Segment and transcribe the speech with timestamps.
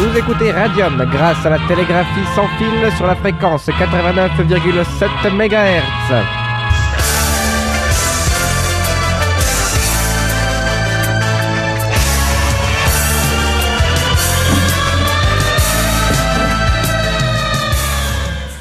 [0.00, 6.24] Vous écoutez Radium grâce à la télégraphie sans fil sur la fréquence 89,7 MHz.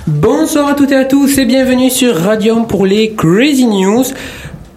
[0.08, 4.04] Bonsoir à toutes et à tous et bienvenue sur Radium pour les Crazy News.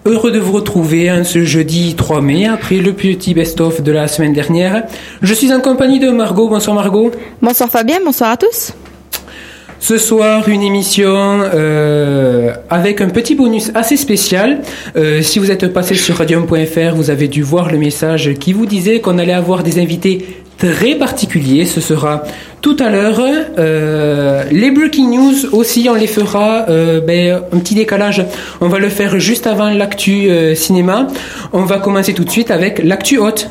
[0.05, 4.09] Heureux de vous retrouver hein, ce jeudi 3 mai après le petit best-of de la
[4.09, 4.83] semaine dernière.
[5.23, 6.49] Je suis en compagnie de Margot.
[6.49, 7.13] Bonsoir Margot.
[7.41, 8.73] Bonsoir Fabien, bonsoir à tous.
[9.79, 14.63] Ce soir, une émission euh, avec un petit bonus assez spécial.
[14.97, 18.67] Euh, si vous êtes passé sur radium.fr, vous avez dû voir le message qui vous
[18.67, 21.65] disait qu'on allait avoir des invités très particuliers.
[21.65, 22.25] Ce sera
[22.63, 23.21] tout à l'heure.
[23.59, 28.25] Euh, les breaking news aussi, on les fera euh, ben, un petit décalage.
[28.61, 31.09] On va le faire juste avant l'actu euh, cinéma.
[31.53, 33.51] On va commencer tout de suite avec l'actu haute.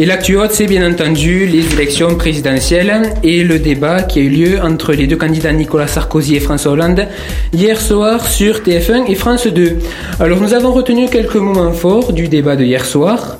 [0.00, 4.30] Et l'actu haute, c'est bien entendu les élections présidentielles et le débat qui a eu
[4.30, 7.06] lieu entre les deux candidats Nicolas Sarkozy et François Hollande
[7.52, 9.76] hier soir sur TF1 et France 2.
[10.18, 13.36] Alors nous avons retenu quelques moments forts du débat de hier soir.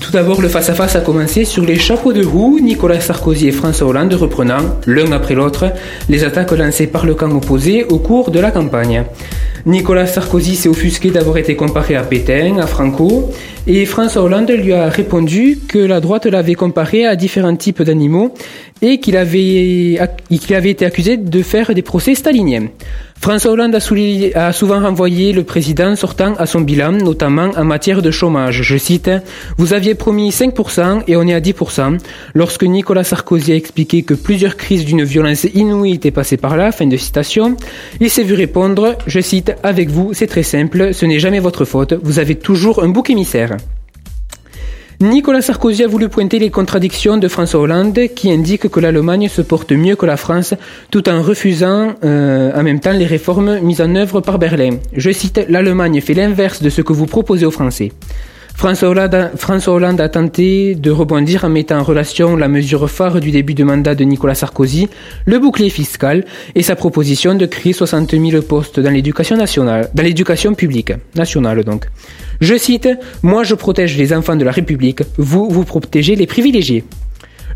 [0.00, 3.88] Tout d'abord, le face-à-face a commencé sur les chapeaux de roue, Nicolas Sarkozy et François
[3.88, 5.72] Hollande reprenant, l'un après l'autre,
[6.08, 9.04] les attaques lancées par le camp opposé au cours de la campagne.
[9.66, 13.32] Nicolas Sarkozy s'est offusqué d'avoir été comparé à Pétain, à Franco,
[13.66, 18.32] et François Hollande lui a répondu que la droite l'avait comparé à différents types d'animaux
[18.80, 19.98] et qu'il avait,
[20.30, 22.68] été accusé de faire des procès staliniens.
[23.20, 28.10] François Hollande a, souvent renvoyé le président sortant à son bilan, notamment en matière de
[28.10, 28.62] chômage.
[28.62, 29.10] Je cite,
[29.56, 31.98] Vous aviez promis 5% et on est à 10%.
[32.34, 36.70] Lorsque Nicolas Sarkozy a expliqué que plusieurs crises d'une violence inouïe étaient passées par là,
[36.70, 37.56] fin de citation,
[38.00, 41.64] il s'est vu répondre, je cite, Avec vous, c'est très simple, ce n'est jamais votre
[41.64, 43.56] faute, vous avez toujours un bouc émissaire.
[45.00, 49.42] Nicolas Sarkozy a voulu pointer les contradictions de François Hollande qui indique que l'Allemagne se
[49.42, 50.54] porte mieux que la France
[50.90, 54.78] tout en refusant euh, en même temps les réformes mises en œuvre par Berlin.
[54.94, 57.92] Je cite, l'Allemagne fait l'inverse de ce que vous proposez aux Français.
[58.56, 63.52] François Hollande, a tenté de rebondir en mettant en relation la mesure phare du début
[63.52, 64.88] de mandat de Nicolas Sarkozy,
[65.26, 66.24] le bouclier fiscal,
[66.54, 71.64] et sa proposition de créer 60 000 postes dans l'éducation nationale, dans l'éducation publique, nationale
[71.64, 71.84] donc.
[72.40, 72.88] Je cite,
[73.22, 76.84] Moi je protège les enfants de la République, vous, vous protégez les privilégiés.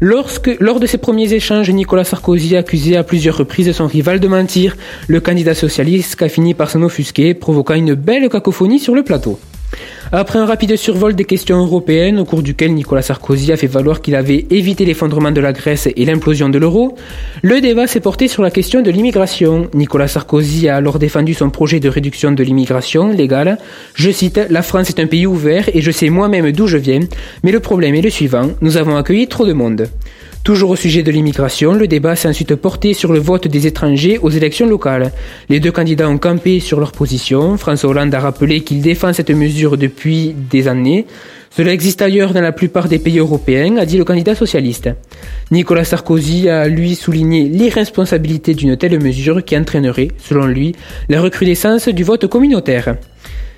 [0.03, 4.21] Lorsque, lors de ses premiers échanges, Nicolas Sarkozy a accusé à plusieurs reprises son rival
[4.21, 4.77] de mentir,
[5.09, 9.39] le candidat socialiste a fini par s'en offusquer, provoquant une belle cacophonie sur le plateau.
[10.13, 14.03] Après un rapide survol des questions européennes, au cours duquel Nicolas Sarkozy a fait valoir
[14.03, 16.97] qu'il avait évité l'effondrement de la Grèce et l'implosion de l'euro,
[17.43, 19.71] le débat s'est porté sur la question de l'immigration.
[19.73, 23.57] Nicolas Sarkozy a alors défendu son projet de réduction de l'immigration légale.
[23.95, 27.01] Je cite, La France est un pays ouvert et je sais moi-même d'où je viens,
[27.45, 29.87] mais le problème est le suivant, nous avons accueilli trop de monde.
[30.43, 34.19] Toujours au sujet de l'immigration, le débat s'est ensuite porté sur le vote des étrangers
[34.23, 35.13] aux élections locales.
[35.51, 37.59] Les deux candidats ont campé sur leur position.
[37.59, 41.05] François Hollande a rappelé qu'il défend cette mesure depuis des années.
[41.51, 44.89] Cela existe ailleurs dans la plupart des pays européens, a dit le candidat socialiste.
[45.51, 50.75] Nicolas Sarkozy a lui souligné l'irresponsabilité d'une telle mesure qui entraînerait, selon lui,
[51.11, 52.95] la recrudescence du vote communautaire.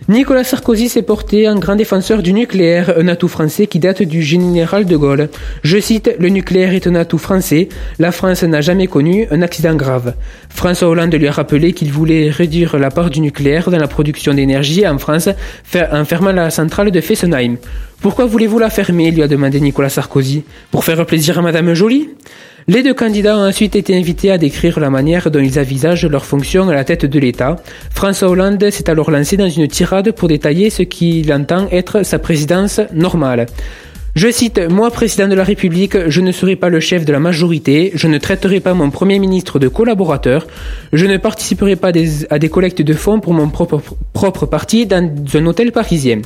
[0.08, 4.20] Nicolas Sarkozy s'est porté un grand défenseur du nucléaire, un atout français qui date du
[4.20, 5.28] général de Gaulle.
[5.62, 7.68] Je cite, le nucléaire est un atout français,
[8.00, 10.14] la France n'a jamais connu un accident grave.
[10.48, 14.34] François Hollande lui a rappelé qu'il voulait réduire la part du nucléaire dans la production
[14.34, 15.28] d'énergie en France
[15.92, 17.56] en fermant la centrale de Fessenheim.
[18.00, 19.12] Pourquoi voulez-vous la fermer?
[19.12, 20.42] lui a demandé Nicolas Sarkozy.
[20.72, 22.08] Pour faire plaisir à Madame Joly?
[22.68, 26.24] Les deux candidats ont ensuite été invités à décrire la manière dont ils envisagent leur
[26.24, 27.56] fonction à la tête de l'État.
[27.90, 32.18] François Hollande s'est alors lancé dans une tirade pour détailler ce qu'il entend être sa
[32.18, 33.46] présidence normale.
[34.14, 37.18] Je cite, Moi, président de la République, je ne serai pas le chef de la
[37.18, 40.46] majorité, je ne traiterai pas mon Premier ministre de collaborateur,
[40.92, 41.92] je ne participerai pas
[42.28, 46.20] à des collectes de fonds pour mon propre, parti dans un hôtel parisien.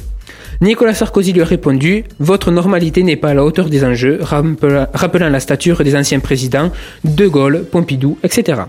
[0.61, 5.29] Nicolas Sarkozy lui a répondu Votre normalité n'est pas à la hauteur des enjeux, rappelant
[5.29, 6.73] la stature des anciens présidents,
[7.05, 8.63] De Gaulle, Pompidou, etc.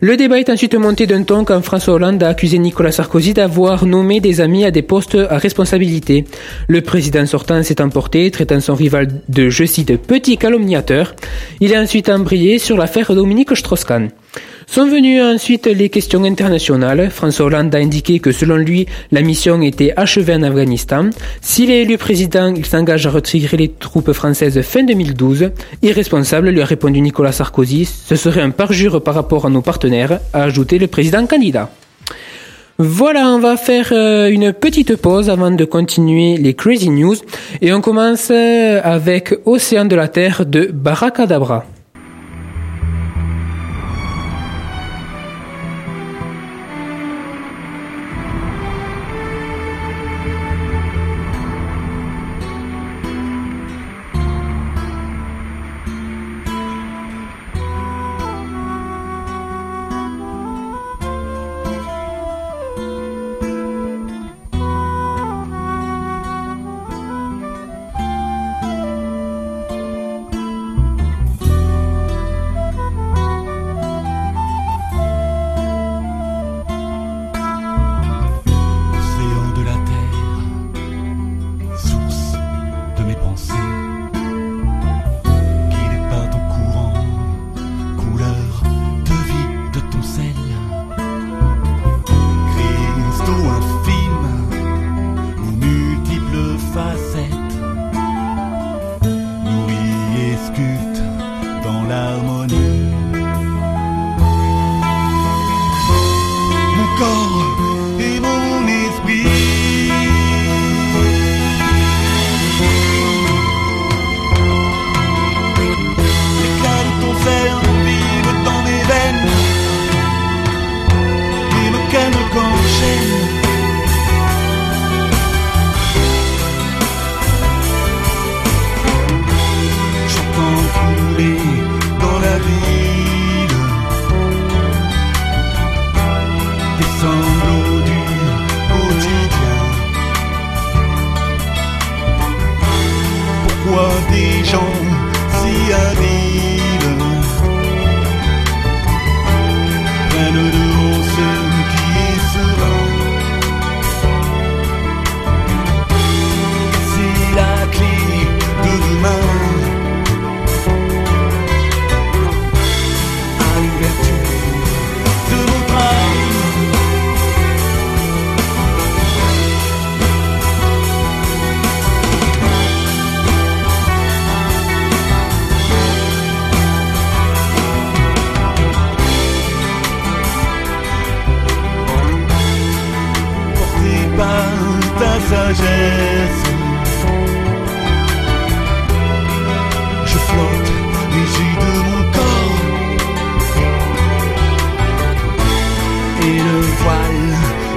[0.00, 3.86] Le débat est ensuite monté d'un ton quand François Hollande a accusé Nicolas Sarkozy d'avoir
[3.86, 6.26] nommé des amis à des postes à responsabilité.
[6.68, 11.14] Le président sortant s'est emporté, traitant son rival de, je cite, petit calomniateur.
[11.60, 14.10] Il a ensuite embrayé sur l'affaire Dominique Strauss-Kahn.
[14.66, 17.08] Sont venues ensuite les questions internationales.
[17.10, 21.08] François Hollande a indiqué que selon lui, la mission était achevée en Afghanistan.
[21.40, 25.50] S'il est élu président, il s'engage à retirer les troupes françaises fin 2012.
[25.82, 30.20] Irresponsable, lui a répondu Nicolas Sarkozy, ce serait un parjure par rapport à nos partenaires,
[30.32, 31.70] a ajouté le président candidat.
[32.78, 37.16] Voilà, on va faire euh, une petite pause avant de continuer les Crazy News.
[37.62, 41.64] Et on commence euh, avec Océan de la Terre de Baracadabra.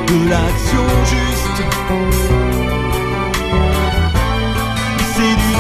[0.10, 1.62] de l'action juste.
[5.14, 5.52] C'est du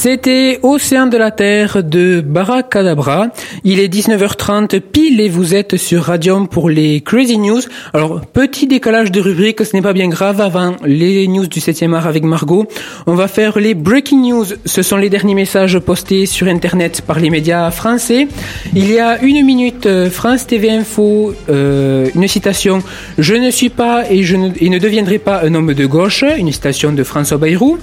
[0.00, 3.30] C'était Océan de la Terre de Barakadabra.
[3.64, 7.62] Il est 19h30 pile et vous êtes sur Radium pour les Crazy News.
[7.92, 10.40] Alors, petit décalage de rubrique, ce n'est pas bien grave.
[10.40, 12.68] Avant les news du 7e art avec Margot,
[13.08, 14.46] on va faire les Breaking News.
[14.64, 18.28] Ce sont les derniers messages postés sur Internet par les médias français.
[18.76, 22.84] Il y a une minute, euh, France TV Info, euh, une citation.
[23.18, 26.22] Je ne suis pas et je et ne deviendrai pas un homme de gauche.
[26.36, 27.78] Une citation de François Bayrou.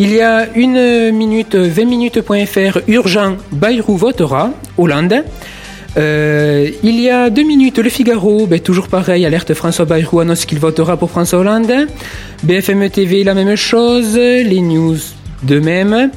[0.00, 5.24] Il y a une minute, 20 minutes.fr, urgent, Bayrou votera, Hollande.
[5.96, 10.44] Euh, il y a deux minutes, Le Figaro, ben, toujours pareil, alerte François Bayrou annonce
[10.44, 11.88] qu'il votera pour François Hollande.
[12.44, 14.98] BFM TV, la même chose, les news
[15.42, 16.12] de même.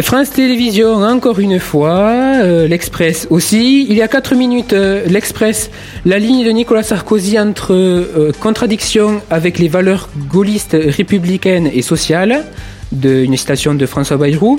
[0.00, 3.86] France Télévisions, encore une fois, euh, l'Express aussi.
[3.88, 5.70] Il y a 4 minutes, euh, l'Express,
[6.04, 12.44] la ligne de Nicolas Sarkozy entre euh, contradiction avec les valeurs gaullistes, républicaines et sociales,
[12.92, 14.58] d'une citation de François Bayrou.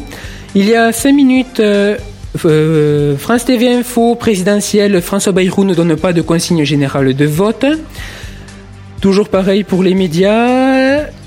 [0.56, 1.62] Il y a 5 minutes,
[2.36, 7.66] France TV Info, présidentielle, François Bayrou ne donne pas de consigne générale de vote.
[9.02, 10.77] Toujours pareil pour les médias.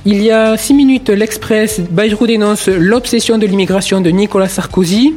[0.07, 5.15] Il y a 6 minutes, l'Express, Bayrou dénonce l'obsession de l'immigration de Nicolas Sarkozy.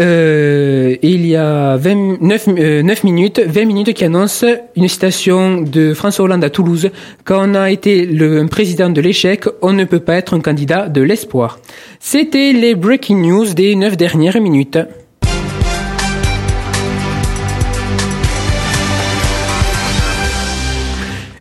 [0.00, 2.46] Euh, il y a 29
[2.84, 4.44] 9, minutes, 20 minutes qui annonce
[4.76, 6.90] une citation de François Hollande à Toulouse.
[7.24, 10.90] Quand on a été le président de l'échec, on ne peut pas être un candidat
[10.90, 11.58] de l'espoir.
[12.00, 14.78] C'était les breaking news des 9 dernières minutes.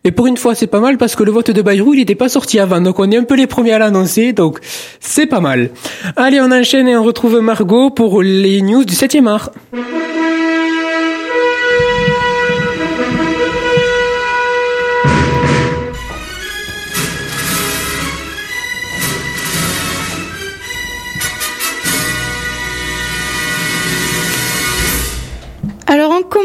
[0.07, 2.15] Et pour une fois, c'est pas mal parce que le vote de Bayrou, il n'était
[2.15, 2.79] pas sorti avant.
[2.79, 4.31] Donc on est un peu les premiers à l'annoncer.
[4.31, 4.59] Donc
[5.01, 5.69] c'est pas mal.
[6.15, 9.51] Allez, on enchaîne et on retrouve Margot pour les news du 7e art.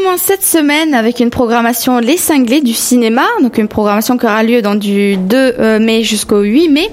[0.03, 4.43] Commence cette semaine avec une programmation Les Cinglés du cinéma, donc une programmation qui aura
[4.43, 6.89] lieu dans du 2 euh, mai jusqu'au 8 mai.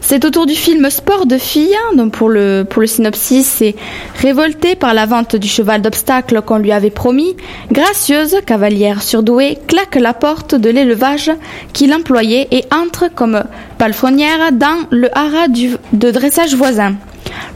[0.00, 3.76] C'est autour du film Sport de filles, donc pour le, synopsis, c'est
[4.16, 7.36] révoltée par la vente du cheval d'obstacle qu'on lui avait promis,
[7.70, 11.30] gracieuse, cavalière surdouée, claque la porte de l'élevage
[11.72, 13.44] qu'il employait et entre comme
[13.78, 16.94] palefrenière dans le haras de dressage voisin.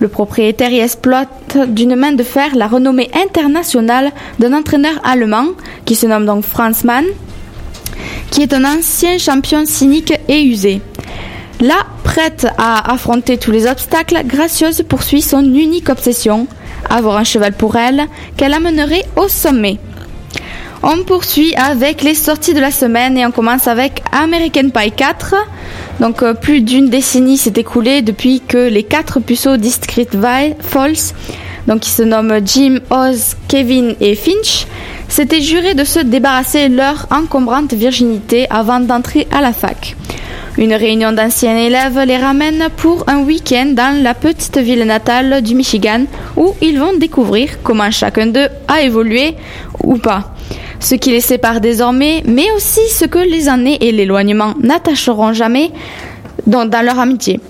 [0.01, 5.49] Le propriétaire y exploite d'une main de fer la renommée internationale d'un entraîneur allemand
[5.85, 7.05] qui se nomme donc Franz Mann,
[8.31, 10.81] qui est un ancien champion cynique et usé.
[11.61, 16.47] Là, prête à affronter tous les obstacles, Gracieuse poursuit son unique obsession,
[16.91, 19.79] avoir un cheval pour elle, qu'elle amènerait au sommet.
[20.83, 25.35] On poursuit avec les sorties de la semaine et on commence avec American Pie 4.
[26.01, 30.09] Donc euh, plus d'une décennie s'est écoulée depuis que les quatre puceaux Discreet
[30.61, 31.15] Falls,
[31.67, 34.67] donc qui se nomment Jim, Oz, Kevin et Finch,
[35.09, 39.97] s'étaient jurés de se débarrasser leur encombrante virginité avant d'entrer à la fac.
[40.57, 45.55] Une réunion d'anciens élèves les ramène pour un week-end dans la petite ville natale du
[45.55, 46.05] Michigan
[46.37, 49.35] où ils vont découvrir comment chacun d'eux a évolué
[49.83, 50.34] ou pas
[50.81, 55.71] ce qui les sépare désormais, mais aussi ce que les années et l'éloignement n'attacheront jamais
[56.47, 57.41] dans, leur amitié.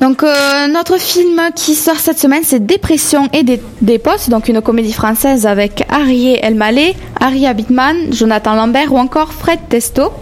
[0.00, 4.60] Donc euh, notre film qui sort cette semaine c'est Dépression et des, postes, donc une
[4.60, 10.12] comédie française avec Arié Elmaleh, Harry Abitman, Jonathan Lambert ou encore Fred Testo.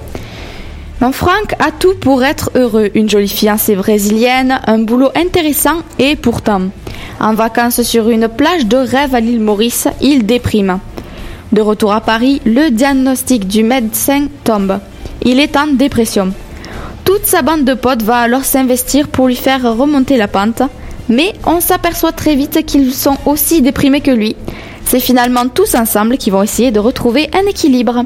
[1.00, 6.14] Donc Franck a tout pour être heureux, une jolie fiancée brésilienne, un boulot intéressant et
[6.14, 6.62] pourtant,
[7.20, 10.78] en vacances sur une plage de rêve à l'île Maurice, il déprime.
[11.54, 14.80] De retour à Paris, le diagnostic du médecin tombe.
[15.22, 16.32] Il est en dépression.
[17.04, 20.62] Toute sa bande de potes va alors s'investir pour lui faire remonter la pente,
[21.08, 24.34] mais on s'aperçoit très vite qu'ils sont aussi déprimés que lui.
[24.84, 28.02] C'est finalement tous ensemble qui vont essayer de retrouver un équilibre.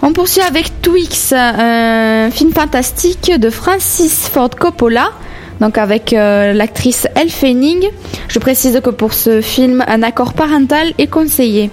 [0.00, 5.10] On poursuit avec Twix, un film fantastique de Francis Ford Coppola,
[5.60, 7.84] donc avec euh, l'actrice Elle Fanning.
[8.28, 11.70] Je précise que pour ce film, un accord parental est conseillé.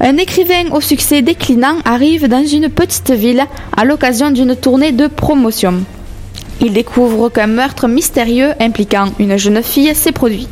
[0.00, 3.44] Un écrivain au succès déclinant arrive dans une petite ville
[3.76, 5.84] à l'occasion d'une tournée de promotion.
[6.60, 10.48] Il découvre qu'un meurtre mystérieux impliquant une jeune fille s'est produit.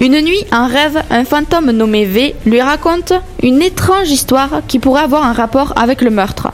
[0.00, 5.02] Une nuit, en rêve, un fantôme nommé V lui raconte une étrange histoire qui pourrait
[5.02, 6.52] avoir un rapport avec le meurtre.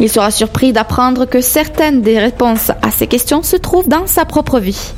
[0.00, 4.24] Il sera surpris d'apprendre que certaines des réponses à ces questions se trouvent dans sa
[4.24, 4.92] propre vie.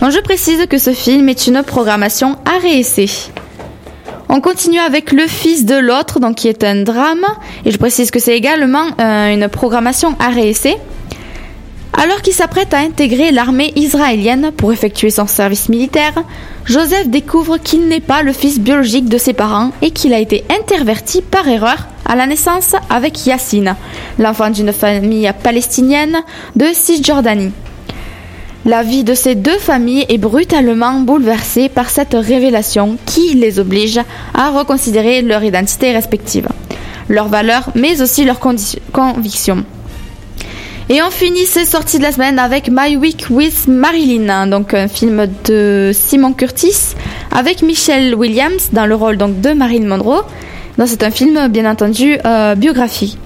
[0.00, 3.32] je précise que ce film est une programmation à réessayer.
[4.28, 7.26] On continue avec Le Fils de l'autre, donc qui est un drame,
[7.64, 10.76] et je précise que c'est également euh, une programmation à réessayer.
[11.92, 16.14] Alors qu'il s'apprête à intégrer l'armée israélienne pour effectuer son service militaire,
[16.64, 20.44] Joseph découvre qu'il n'est pas le fils biologique de ses parents et qu'il a été
[20.48, 23.76] interverti par erreur à la naissance avec Yassine,
[24.18, 26.22] l'enfant d'une famille palestinienne
[26.56, 27.52] de Cisjordanie.
[28.64, 34.00] La vie de ces deux familles est brutalement bouleversée par cette révélation qui les oblige
[34.34, 36.48] à reconsidérer leur identité respective,
[37.08, 39.64] leurs valeurs, mais aussi leurs convictions.
[40.88, 44.88] Et on finit ces sorties de la semaine avec My Week with Marilyn, donc un
[44.88, 46.94] film de Simon Curtis
[47.30, 50.24] avec Michelle Williams dans le rôle donc de Marilyn Monroe.
[50.86, 53.16] C'est un film bien entendu euh, biographie.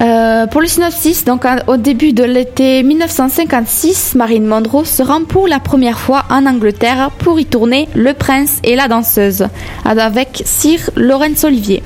[0.00, 5.46] Euh, pour le synopsis, donc au début de l'été 1956, Marilyn Monroe se rend pour
[5.46, 9.46] la première fois en Angleterre pour y tourner Le Prince et la danseuse
[9.84, 11.82] avec Sir Laurence Olivier.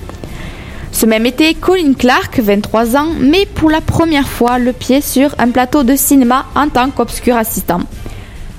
[0.93, 5.35] Ce même été, Colin Clark, 23 ans, met pour la première fois le pied sur
[5.39, 7.81] un plateau de cinéma en tant qu'obscur assistant.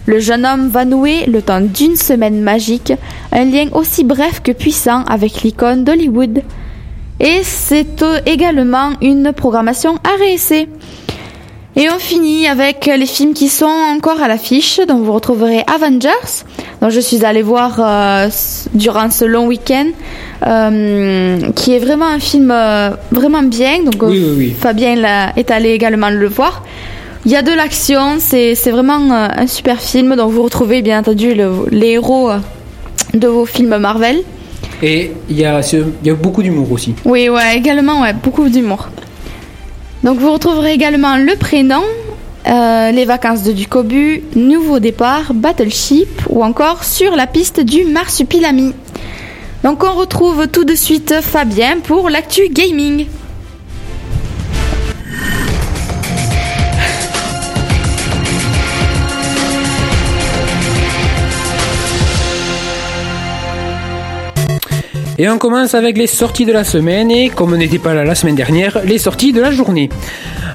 [0.09, 2.91] Le jeune homme va nouer, le temps d'une semaine magique,
[3.31, 6.41] un lien aussi bref que puissant avec l'icône d'Hollywood.
[7.19, 10.67] Et c'est également une programmation à réessayer.
[11.75, 14.79] Et on finit avec les films qui sont encore à l'affiche.
[14.87, 16.43] Donc vous retrouverez Avengers,
[16.81, 18.29] dont je suis allée voir euh,
[18.73, 19.89] durant ce long week-end,
[20.47, 23.84] euh, qui est vraiment un film euh, vraiment bien.
[23.84, 24.03] Donc
[24.60, 26.63] Fabien est allé également le voir.
[27.29, 30.15] Il y a de l'action, c'est vraiment un super film.
[30.15, 31.35] Donc vous retrouvez bien entendu
[31.69, 32.31] les héros
[33.13, 34.23] de vos films Marvel.
[34.81, 35.61] Et il y a,
[36.03, 36.95] y a beaucoup d'humour aussi.
[37.05, 38.89] Oui, ouais, également, ouais, beaucoup d'humour.
[40.03, 41.83] Donc vous retrouverez également le prénom,
[42.47, 48.73] euh, les vacances de Ducobu, Nouveau départ, Battleship ou encore sur la piste du Marsupilami.
[49.63, 53.05] Donc on retrouve tout de suite Fabien pour l'actu gaming.
[65.21, 68.05] Et on commence avec les sorties de la semaine et comme on n'était pas là
[68.05, 69.89] la semaine dernière, les sorties de la journée.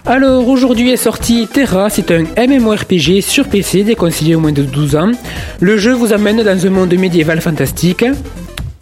[0.07, 4.97] Alors aujourd'hui est sorti Terra, c'est un MMORPG sur PC déconseillé au moins de 12
[4.97, 5.11] ans.
[5.61, 8.07] Le jeu vous amène dans un monde médiéval fantastique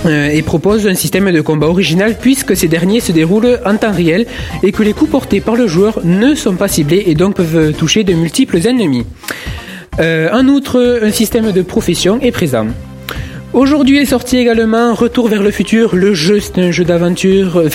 [0.06, 3.90] euh, et propose un système de combat original puisque ces derniers se déroulent en temps
[3.90, 4.26] réel
[4.62, 7.72] et que les coups portés par le joueur ne sont pas ciblés et donc peuvent
[7.72, 9.04] toucher de multiples ennemis.
[9.98, 12.68] Euh, en outre, un système de profession est présent.
[13.54, 15.94] Aujourd'hui est sorti également Retour vers le futur.
[15.94, 17.68] Le jeu, c'est un jeu d'aventure, euh,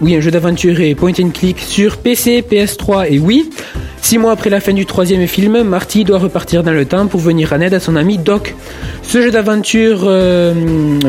[0.00, 3.50] un jeu d'aventure et point and click sur PC, PS3 et Wii.
[4.00, 7.18] Six mois après la fin du troisième film, Marty doit repartir dans le temps pour
[7.18, 8.54] venir en aide à son ami Doc.
[9.02, 10.52] Ce jeu d'aventure euh,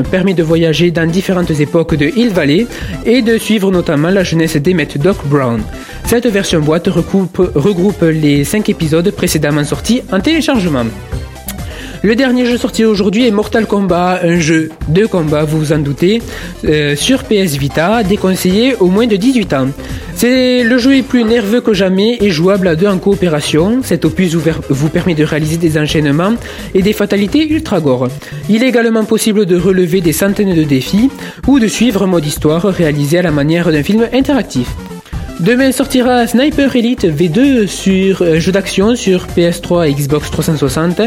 [0.09, 2.65] permet de voyager dans différentes époques de Hill Valley
[3.05, 5.61] et de suivre notamment la jeunesse d'Emmett Doc Brown.
[6.05, 10.85] Cette version boîte regroupe les cinq épisodes précédemment sortis en téléchargement.
[12.05, 15.79] Le dernier jeu sorti aujourd'hui est Mortal Kombat, un jeu de combat, vous vous en
[15.79, 16.21] doutez,
[16.63, 19.69] euh, sur PS Vita, déconseillé au moins de 18 ans.
[20.13, 23.79] C'est le jeu est plus nerveux que jamais et jouable à deux en coopération.
[23.81, 26.35] Cet opus vous permet de réaliser des enchaînements
[26.75, 28.09] et des fatalités ultra gore.
[28.49, 31.09] Il est également possible de relever des centaines de défis
[31.47, 34.67] ou de suivre un mode histoire réalisé à la manière d'un film interactif.
[35.41, 41.01] Demain sortira Sniper Elite V2 sur euh, jeu d'action sur PS3 et Xbox 360.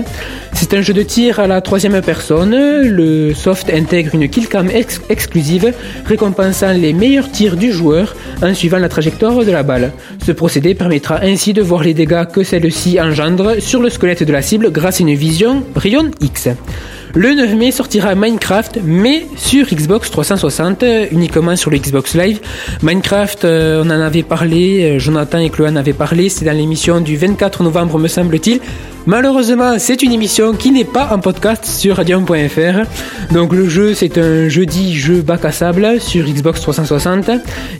[0.53, 2.55] C'est un jeu de tir à la troisième personne.
[2.55, 4.69] Le soft intègre une killcam
[5.09, 5.73] exclusive
[6.05, 9.93] récompensant les meilleurs tirs du joueur en suivant la trajectoire de la balle.
[10.25, 14.33] Ce procédé permettra ainsi de voir les dégâts que celle-ci engendre sur le squelette de
[14.33, 16.49] la cible grâce à une vision rayon X.
[17.15, 22.41] Le 9 mai sortira Minecraft, mais sur Xbox 360, uniquement sur le Xbox Live.
[22.83, 26.53] Minecraft, euh, on en avait parlé, euh, Jonathan et Chloé en avaient parlé, c'est dans
[26.53, 28.61] l'émission du 24 novembre me semble-t-il.
[29.09, 33.33] Malheureusement, c'est une émission qui n'est pas en podcast sur radium.fr.
[33.33, 37.31] Donc le jeu, c'est un jeudi jeu bac à sable sur Xbox 360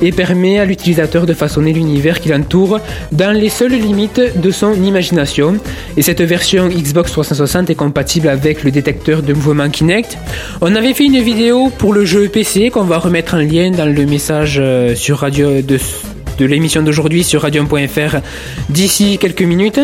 [0.01, 2.81] et permet à l'utilisateur de façonner l'univers qui l'entoure
[3.13, 5.59] dans les seules limites de son imagination.
[5.99, 10.19] Et cette version Xbox 360 est compatible avec le détecteur de mouvement Kinect.
[10.61, 13.87] On avait fait une vidéo pour le jeu PC qu'on va remettre en lien dans
[13.87, 15.79] le message euh, sur radio de,
[16.39, 18.17] de l'émission d'aujourd'hui sur radium.fr
[18.71, 19.81] d'ici quelques minutes.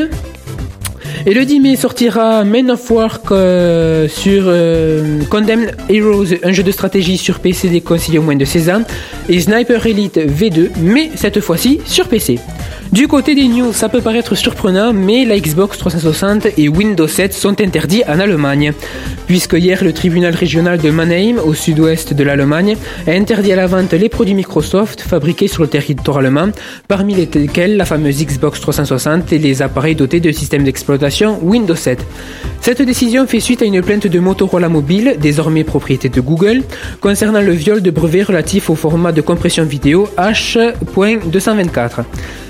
[1.27, 6.63] Et le 10 mai sortira Men of War euh, sur euh, Condemned Heroes, un jeu
[6.63, 8.83] de stratégie sur PC déconseillé au moins de 16 ans,
[9.31, 12.39] et Sniper Elite V2, mais cette fois-ci sur PC.
[12.93, 17.33] Du côté des news, ça peut paraître surprenant, mais la Xbox 360 et Windows 7
[17.33, 18.73] sont interdits en Allemagne,
[19.27, 23.67] puisque hier le tribunal régional de Mannheim, au sud-ouest de l'Allemagne, a interdit à la
[23.67, 26.51] vente les produits Microsoft fabriqués sur le territoire allemand,
[26.87, 32.05] parmi lesquels la fameuse Xbox 360 et les appareils dotés de systèmes d'exploitation Windows 7.
[32.61, 36.63] Cette décision fait suite à une plainte de Motorola Mobile, désormais propriété de Google,
[37.01, 42.05] concernant le viol de brevets relatifs au format de compression vidéo H.224.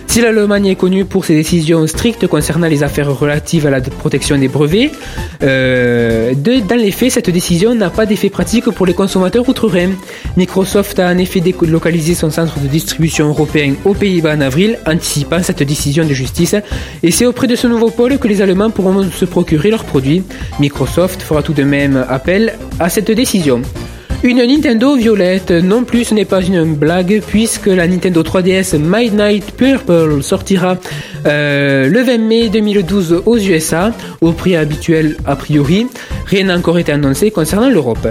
[0.07, 4.38] Si l'Allemagne est connue pour ses décisions strictes concernant les affaires relatives à la protection
[4.38, 4.93] des brevets,
[5.43, 9.90] euh, dans les faits, cette décision n'a pas d'effet pratique pour les consommateurs outre-Rhin.
[10.37, 15.43] Microsoft a en effet délocalisé son centre de distribution européen aux Pays-Bas en avril, anticipant
[15.43, 16.55] cette décision de justice,
[17.03, 20.23] et c'est auprès de ce nouveau pôle que les Allemands pourront se procurer leurs produits.
[20.61, 23.62] Microsoft fera tout de même appel à cette décision.
[24.25, 29.53] Une Nintendo violette, non plus ce n'est pas une blague puisque la Nintendo 3DS Midnight
[29.53, 30.79] Purple sortira
[31.27, 35.89] euh, le 20 mai 2012 aux USA au prix habituel a priori.
[36.25, 38.09] Rien n'a encore été annoncé concernant l'Europe.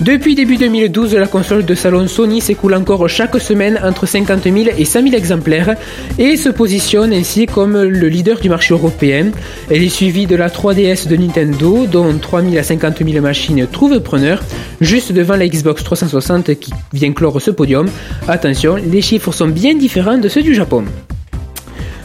[0.00, 4.56] Depuis début 2012, la console de salon Sony s'écoule encore chaque semaine entre 50 000
[4.76, 5.74] et 100 000 exemplaires
[6.18, 9.30] et se positionne ainsi comme le leader du marché européen.
[9.70, 13.66] Elle est suivie de la 3DS de Nintendo, dont 3 000 à 50 000 machines
[13.66, 14.42] trouvent preneur,
[14.82, 17.88] juste devant la Xbox 360 qui vient clore ce podium.
[18.28, 20.84] Attention, les chiffres sont bien différents de ceux du Japon.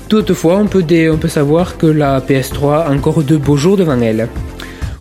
[0.07, 3.99] Toutefois, on peut, on peut savoir que la PS3 a encore de beaux jours devant
[3.99, 4.29] elle.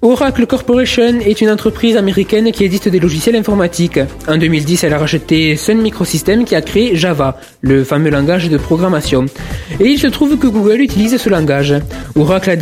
[0.02, 4.00] Oracle Corporation est une entreprise américaine qui édite des logiciels informatiques.
[4.26, 8.56] En 2010, elle a racheté Sun Microsystems qui a créé Java, le fameux langage de
[8.56, 9.26] programmation.
[9.78, 11.74] Et il se trouve que Google utilise ce langage.
[12.16, 12.56] Oracle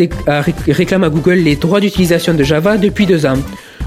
[0.66, 3.38] réclame à Google les droits d'utilisation de Java depuis deux ans.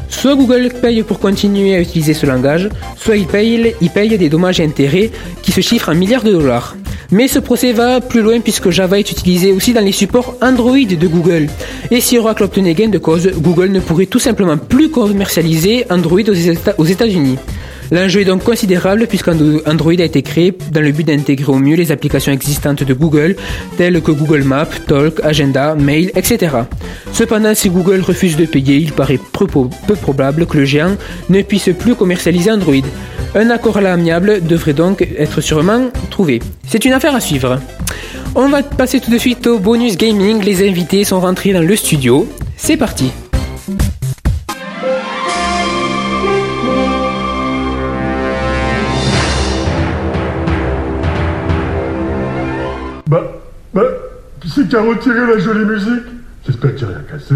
[0.08, 4.30] Soit Google paye pour continuer à utiliser ce langage, soit il paye, il paye des
[4.30, 5.12] dommages et intérêts
[5.42, 6.78] qui se chiffrent en milliards de dollars.
[7.12, 10.78] Mais ce procès va plus loin puisque Java est utilisé aussi dans les supports Android
[10.78, 11.48] de Google.
[11.92, 16.22] Et si Oracle obtenait gain de cause, Google ne pourrait tout simplement plus commercialiser Android
[16.78, 17.38] aux États-Unis.
[17.92, 21.92] L'enjeu est donc considérable puisqu'Android a été créé dans le but d'intégrer au mieux les
[21.92, 23.36] applications existantes de Google,
[23.78, 26.56] telles que Google Maps, Talk, Agenda, Mail, etc.
[27.12, 30.96] Cependant, si Google refuse de payer, il paraît peu probable que le géant
[31.30, 32.76] ne puisse plus commercialiser Android.
[33.36, 36.42] Un accord à l'amiable devrait donc être sûrement trouvé.
[36.68, 37.60] C'est une affaire à suivre.
[38.36, 40.42] On va passer tout de suite au bonus gaming.
[40.42, 42.28] Les invités sont rentrés dans le studio.
[42.56, 43.12] C'est parti.
[54.76, 56.06] A retiré la jolie musique
[56.46, 57.36] J'espère n'y a rien cassé.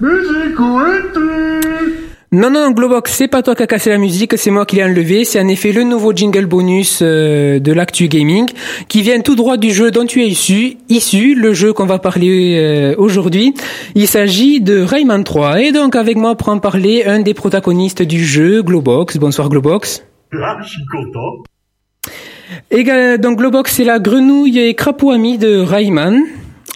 [0.00, 4.50] Musique, où es-tu non, non, Globox, c'est pas toi qui as cassé la musique, c'est
[4.50, 5.24] moi qui l'ai enlevé.
[5.24, 8.44] C'est en effet le nouveau jingle bonus euh, de l'actu gaming
[8.88, 11.98] qui vient tout droit du jeu dont tu es issu, issu le jeu qu'on va
[11.98, 13.54] parler euh, aujourd'hui.
[13.94, 15.62] Il s'agit de Rayman 3.
[15.62, 19.16] Et donc avec moi pour en parler, un des protagonistes du jeu, Globox.
[19.16, 20.04] Bonsoir Globox.
[20.34, 21.44] Ah, je suis content.
[22.70, 22.84] Et
[23.16, 26.24] donc Globox, c'est la grenouille et crapaud ami de Rayman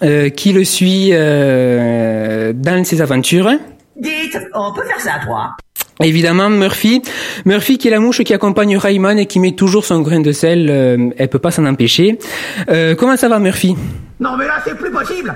[0.03, 3.51] euh, qui le suit dans ses aventures.
[3.95, 5.55] Dites, on peut faire ça à trois.
[5.99, 7.01] Évidemment, Murphy,
[7.45, 10.31] Murphy qui est la mouche qui accompagne Rayman et qui met toujours son grain de
[10.31, 12.17] sel, euh, elle peut pas s'en empêcher.
[12.69, 13.75] Euh, comment ça va, Murphy?
[14.19, 15.33] Non, mais là, c'est plus possible.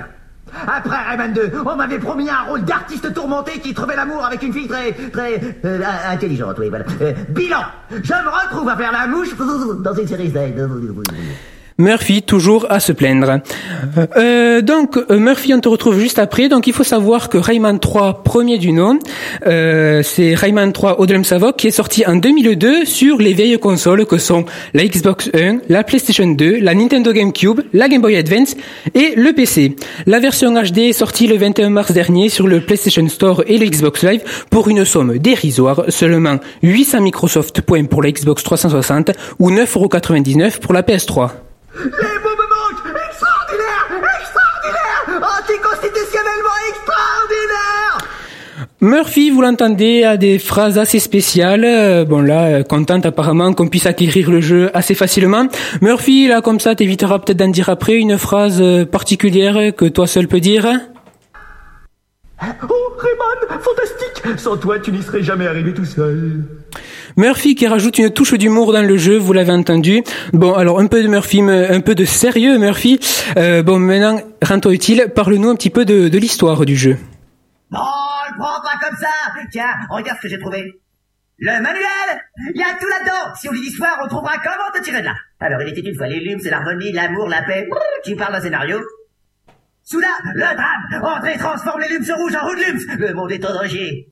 [0.66, 4.52] Après Rayman 2, on m'avait promis un rôle d'artiste tourmenté qui trouvait l'amour avec une
[4.52, 6.56] fille très, très euh, intelligente.
[6.58, 6.84] Oui, voilà.
[7.28, 10.32] bilan, je me retrouve à faire la mouche dans une série
[11.80, 13.40] Murphy toujours à se plaindre.
[14.16, 16.48] Euh, donc euh, Murphy, on te retrouve juste après.
[16.48, 18.98] Donc il faut savoir que Rayman 3, premier du nom,
[19.46, 24.06] euh, c'est Rayman 3 Odlum Savok qui est sorti en 2002 sur les vieilles consoles
[24.06, 28.56] que sont la Xbox One, la PlayStation 2, la Nintendo GameCube, la Game Boy Advance
[28.96, 29.76] et le PC.
[30.06, 33.66] La version HD est sortie le 21 mars dernier sur le PlayStation Store et le
[33.66, 39.52] Xbox Live pour une somme dérisoire, seulement 800 Microsoft points pour la Xbox 360 ou
[39.52, 41.47] 9,99€ pour la PS3.
[41.78, 42.18] Les
[48.80, 51.64] Murphy, vous l'entendez, a des phrases assez spéciales.
[51.64, 55.46] Euh, bon là, euh, contente apparemment qu'on puisse acquérir le jeu assez facilement.
[55.80, 60.06] Murphy, là comme ça, t'éviteras peut-être d'en dire après une phrase euh, particulière que toi
[60.06, 60.66] seul peux dire.
[62.40, 66.44] Oh, Rayman, fantastique Sans toi, tu n'y serais jamais arrivé tout seul.
[67.16, 70.04] Murphy qui rajoute une touche d'humour dans le jeu, vous l'avez entendu.
[70.32, 73.00] Bon, alors un peu de Murphy, un peu de sérieux Murphy.
[73.36, 76.96] Euh, bon, maintenant, rends-toi utile, parle-nous un petit peu de, de l'histoire du jeu.
[77.72, 79.08] Non, le prends pas comme ça
[79.50, 80.80] Tiens, regarde ce que j'ai trouvé.
[81.40, 82.20] Le manuel
[82.54, 85.06] Il y a tout là-dedans Si on lit l'histoire, on trouvera comment te tirer de
[85.06, 85.14] là.
[85.40, 87.68] Alors, il était une fois les lumes, c'est l'harmonie, l'amour, la paix.
[88.04, 88.78] Tu parles d'un scénario
[89.90, 93.54] Soudain, le drame André transforme les lumes rouges en rouge lumes Le monde est en
[93.54, 94.08] danger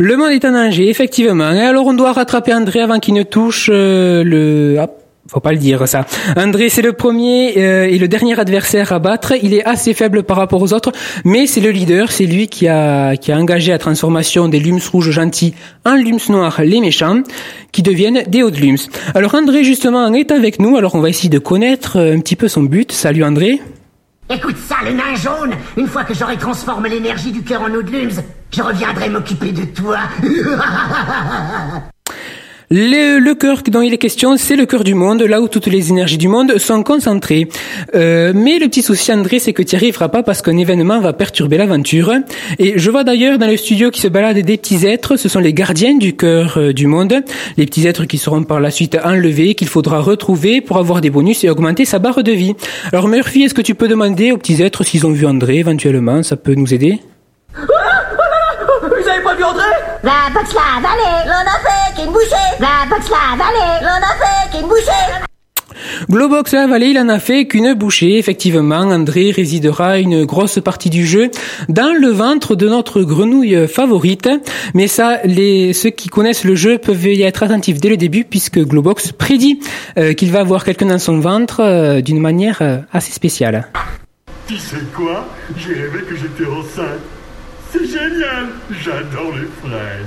[0.00, 1.52] le monde est en danger, effectivement.
[1.52, 4.78] Et alors on doit rattraper André avant qu'il ne touche euh, le...
[4.80, 6.04] Hop, faut pas le dire ça.
[6.36, 9.34] André c'est le premier euh, et le dernier adversaire à battre.
[9.40, 10.90] Il est assez faible par rapport aux autres,
[11.24, 14.80] mais c'est le leader, c'est lui qui a qui a engagé la transformation des lums
[14.92, 17.22] rouges gentils en lums noirs les méchants,
[17.70, 18.78] qui deviennent des hauts lums.
[19.14, 20.76] Alors André justement est avec nous.
[20.76, 22.90] Alors on va essayer de connaître euh, un petit peu son but.
[22.90, 23.60] Salut André.
[24.30, 25.54] Écoute ça, le nain jaune.
[25.76, 29.52] Une fois que j'aurai transformé l'énergie du cœur en eau de lums, je reviendrai m'occuper
[29.52, 29.98] de toi
[32.70, 35.68] Le, le cœur dont il est question, c'est le cœur du monde, là où toutes
[35.68, 37.48] les énergies du monde sont concentrées.
[37.94, 41.00] Euh, mais le petit souci, André, c'est que tu n'y arriveras pas parce qu'un événement
[41.00, 42.12] va perturber l'aventure.
[42.58, 45.40] Et je vois d'ailleurs dans le studio qui se baladent des petits êtres, ce sont
[45.40, 47.14] les gardiens du cœur euh, du monde,
[47.56, 51.08] les petits êtres qui seront par la suite enlevés, qu'il faudra retrouver pour avoir des
[51.08, 52.54] bonus et augmenter sa barre de vie.
[52.92, 56.22] Alors Murphy, est-ce que tu peux demander aux petits êtres s'ils ont vu André éventuellement
[56.22, 57.00] Ça peut nous aider?
[57.54, 63.16] Vous avez pas vu André La avalée L'on a fait qu'une bouchée La box là,
[63.32, 65.26] avalée L'on a fait qu'une bouchée
[66.10, 68.18] Globox la vallée, il en a fait qu'une bouchée.
[68.18, 71.30] Effectivement, André résidera une grosse partie du jeu
[71.68, 74.28] dans le ventre de notre grenouille favorite.
[74.74, 78.24] Mais ça, les, ceux qui connaissent le jeu peuvent y être attentifs dès le début
[78.24, 79.60] puisque Globox prédit
[79.98, 83.68] euh, qu'il va avoir quelqu'un dans son ventre euh, d'une manière euh, assez spéciale.
[84.46, 85.28] Tu sais quoi?
[85.56, 87.17] J'ai rêvé que j'étais enceinte.
[87.72, 88.48] C'est génial
[88.82, 90.06] J'adore les fraises.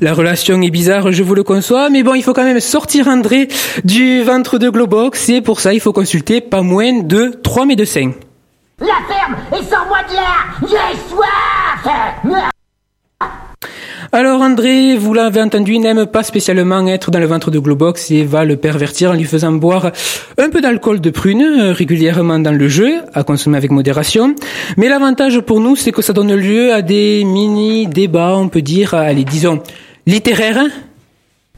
[0.00, 3.08] La relation est bizarre, je vous le conçois, mais bon, il faut quand même sortir
[3.08, 3.48] André
[3.84, 8.12] du ventre de Globox et pour ça, il faut consulter pas moins de trois médecins.
[8.80, 11.28] La ferme Et sors-moi de là J'ai soif
[14.10, 18.10] Alors André, vous l'avez entendu, il n'aime pas spécialement être dans le ventre de Globox
[18.10, 19.92] et va le pervertir en lui faisant boire
[20.38, 24.34] un peu d'alcool de prune euh, régulièrement dans le jeu, à consommer avec modération.
[24.78, 28.94] Mais l'avantage pour nous, c'est que ça donne lieu à des mini-débats, on peut dire,
[28.94, 29.62] allez, disons,
[30.06, 30.64] littéraires.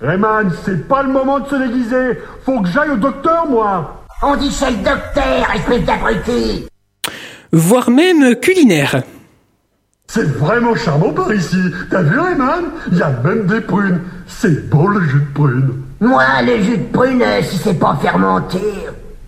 [0.00, 2.18] Rayman, c'est pas le moment de se déguiser.
[2.44, 4.04] Faut que j'aille au docteur, moi.
[4.22, 6.66] On dit chez le docteur, espèce d'abruti
[7.52, 9.02] voire même culinaires.
[10.12, 11.56] C'est vraiment charmant par ici.
[11.88, 14.00] T'as vu, Rayman Il y a même des prunes.
[14.26, 15.70] C'est beau le jus de prunes.
[16.00, 18.58] Moi, le jus de prune, euh, si c'est pas fermenté...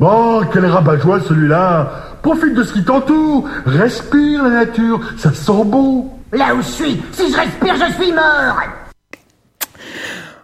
[0.01, 1.89] Oh, quel rabat-joie celui-là
[2.21, 3.49] Profite de ce qui t'entoure.
[3.65, 5.01] Respire la nature.
[5.19, 6.11] Ça sent bon.
[6.33, 8.61] Là où je suis, si je respire, je suis mort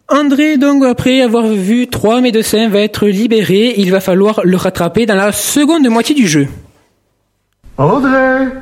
[0.09, 3.74] André, donc, après avoir vu trois médecins, va être libéré.
[3.77, 6.46] Il va falloir le rattraper dans la seconde moitié du jeu.
[7.77, 8.53] André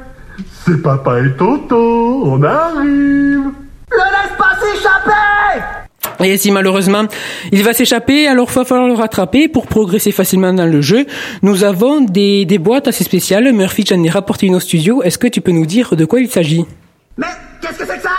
[0.67, 2.23] C'est papa et Toto.
[2.25, 3.45] On arrive.
[3.89, 7.05] Le laisse pas s'échapper Et si malheureusement
[7.53, 11.07] il va s'échapper, alors il va falloir le rattraper pour progresser facilement dans le jeu.
[11.43, 13.53] Nous avons des, des boîtes assez spéciales.
[13.53, 15.05] Murphy, j'en ai rapporté une au studio.
[15.05, 16.67] Est-ce que tu peux nous dire de quoi il s'agit?
[17.17, 17.27] Mais
[17.61, 18.11] qu'est-ce que c'est que ça?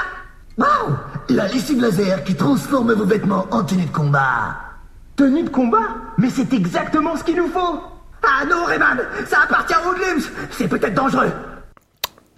[0.57, 0.91] Oh
[1.27, 4.55] La lessive laser qui transforme vos vêtements en tenue de combat.
[5.17, 5.97] Tenue de combat?
[6.17, 7.81] Mais c'est exactement ce qu'il nous faut
[8.23, 11.31] Ah non, Rayman Ça appartient aux Glims C'est peut-être dangereux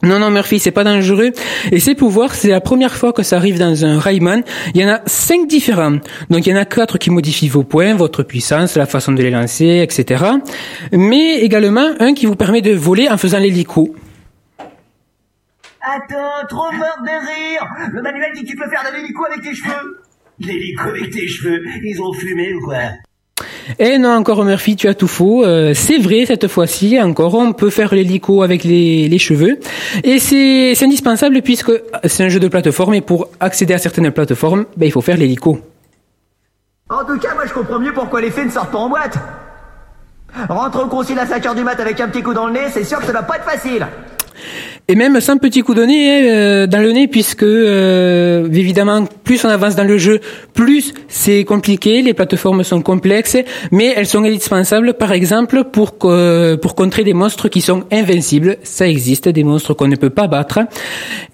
[0.01, 1.31] Non, non, Murphy, c'est pas dangereux.
[1.71, 4.43] Et ces pouvoirs, c'est la première fois que ça arrive dans un Rayman.
[4.73, 5.97] Il y en a cinq différents.
[6.29, 9.21] Donc il y en a quatre qui modifient vos points, votre puissance, la façon de
[9.21, 10.23] les lancer, etc.
[10.93, 13.93] Mais également un qui vous permet de voler en faisant l'hélico.
[15.81, 19.41] Attends, trop mort de rire Le manuel dit que tu peux faire de l'hélico avec
[19.41, 20.01] tes cheveux
[20.39, 22.77] L'hélico avec tes cheveux Ils ont fumé ou quoi?
[23.77, 25.45] Et non, encore Murphy, tu as tout faux.
[25.45, 29.59] Euh, c'est vrai, cette fois-ci, encore, on peut faire l'hélico avec les, les cheveux.
[30.03, 31.71] Et c'est c'est indispensable puisque
[32.05, 35.17] c'est un jeu de plateforme et pour accéder à certaines plateformes, ben, il faut faire
[35.17, 35.59] l'hélico.
[36.89, 39.17] En tout cas, moi je comprends mieux pourquoi les fées ne sortent pas en boîte
[40.47, 42.83] Rentre au concile à 5h du mat avec un petit coup dans le nez, c'est
[42.83, 43.85] sûr que ça va pas être facile
[44.91, 49.45] Et même sans petit coup de nez euh, dans le nez, puisque euh, évidemment, plus
[49.45, 50.19] on avance dans le jeu,
[50.55, 52.01] plus c'est compliqué.
[52.01, 53.37] Les plateformes sont complexes,
[53.71, 58.57] mais elles sont indispensables, par exemple, pour que- pour contrer des monstres qui sont invincibles.
[58.63, 60.61] Ça existe, des monstres qu'on ne peut pas battre,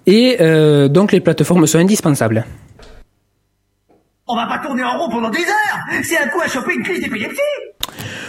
[0.06, 2.44] et euh, donc les plateformes sont indispensables.
[4.28, 6.84] On va pas tourner en rond pendant des heures C'est un coup à choper une
[6.84, 7.40] crise d'épilepsie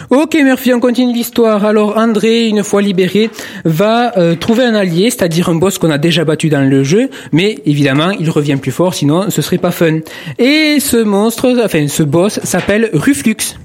[0.09, 1.65] Ok Murphy, on continue l'histoire.
[1.65, 3.29] Alors André, une fois libéré,
[3.65, 7.09] va euh, trouver un allié, c'est-à-dire un boss qu'on a déjà battu dans le jeu,
[7.31, 9.99] mais évidemment il revient plus fort, sinon ce serait pas fun.
[10.37, 13.57] Et ce monstre, enfin ce boss s'appelle Ruflux.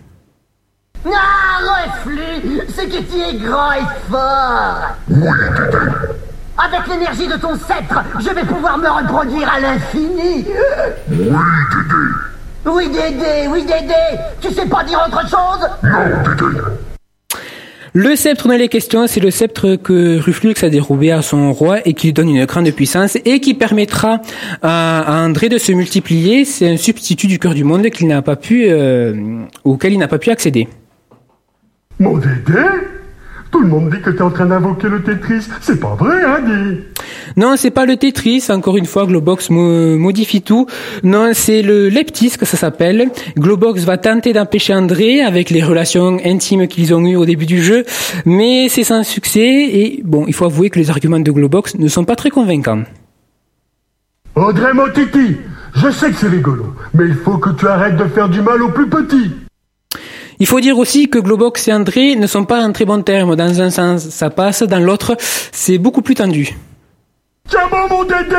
[1.05, 4.97] Ah, reflux C'est que tu es grand et fort
[6.59, 10.45] Avec l'énergie de ton sceptre, je vais pouvoir me reproduire à l'infini
[11.11, 11.27] Oui,
[12.65, 13.95] Oui, Dédé
[14.41, 15.69] Tu sais pas dire autre chose
[17.93, 21.79] Le sceptre dans les questions, c'est le sceptre que Ruflux a dérobé à son roi
[21.85, 24.21] et qui lui donne une grande puissance et qui permettra
[24.63, 26.45] à, à André de se multiplier.
[26.45, 30.09] C'est un substitut du cœur du monde qu'il n'a pas pu, euh, auquel il n'a
[30.09, 30.69] pas pu accéder.
[31.99, 32.61] Mon Dédé?
[33.53, 35.47] Tout le monde dit que t'es en train d'invoquer le Tetris.
[35.61, 36.79] C'est pas vrai, hein, dis
[37.37, 40.67] Non, c'est pas le Tetris, encore une fois, Globox mo- modifie tout.
[41.05, 43.11] Non, c'est le Leptis que ça s'appelle.
[43.39, 47.63] Globox va tenter d'empêcher André avec les relations intimes qu'ils ont eues au début du
[47.63, 47.85] jeu,
[48.25, 51.89] mais c'est sans succès et bon, il faut avouer que les arguments de Globox ne
[51.89, 52.85] sont pas très convaincants.
[54.35, 55.37] Audrey Motiti
[55.75, 58.63] Je sais que c'est rigolo, mais il faut que tu arrêtes de faire du mal
[58.63, 59.31] aux plus petits
[60.43, 63.37] Il faut dire aussi que Globox et André ne sont pas en très bons termes.
[63.37, 65.17] Dans un sens, ça passe, dans l'autre,
[65.53, 66.59] c'est beaucoup plus tendu.
[67.49, 68.35] Tiens bon, mon Dédé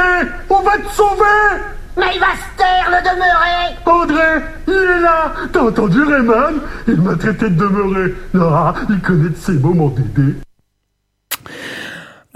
[0.50, 1.62] On va te sauver
[1.96, 6.56] Mais il va se taire, le demeuré André, il est là T'as entendu Rayman?
[6.90, 8.14] Il m'a traité de demeurer.
[8.38, 10.34] Ah, il connaît de ses mots, mon Dédé.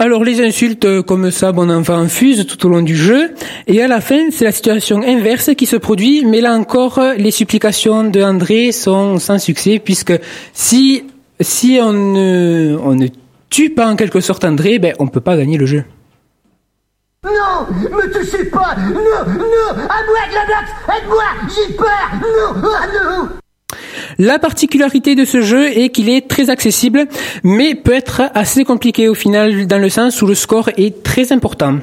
[0.00, 3.34] Alors les insultes euh, comme ça, bon enfant, fusent tout au long du jeu,
[3.66, 7.32] et à la fin, c'est la situation inverse qui se produit, mais là encore, les
[7.32, 10.12] supplications de André sont sans succès, puisque
[10.52, 11.02] si,
[11.40, 13.08] si on ne, on ne
[13.50, 15.82] tue pas en quelque sorte André, ben on peut pas gagner le jeu.
[17.24, 18.76] Non Me touchez pas.
[18.78, 19.70] Non Non.
[19.72, 22.10] À moi, Globox Aide-moi J'ai peur.
[22.22, 22.62] Non.
[22.80, 23.28] Ah non
[24.20, 27.06] La particularité de ce jeu est qu'il est très accessible,
[27.44, 31.30] mais peut être assez compliqué au final, dans le sens où le score est très
[31.30, 31.78] important.